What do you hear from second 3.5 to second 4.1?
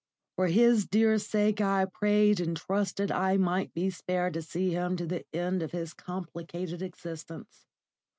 be